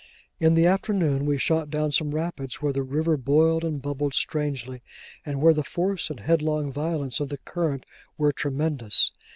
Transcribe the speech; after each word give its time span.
In 0.39 0.55
the 0.55 0.65
afternoon 0.65 1.27
we 1.27 1.37
shot 1.37 1.69
down 1.69 1.91
some 1.91 2.09
rapids 2.15 2.55
where 2.59 2.73
the 2.73 2.81
river 2.81 3.17
boiled 3.17 3.63
and 3.63 3.79
bubbled 3.79 4.15
strangely, 4.15 4.81
and 5.23 5.39
where 5.39 5.53
the 5.53 5.63
force 5.63 6.09
and 6.09 6.21
headlong 6.21 6.71
violence 6.71 7.19
of 7.19 7.29
the 7.29 7.37
current 7.37 7.85
were 8.17 8.31
tremendous. 8.33 9.11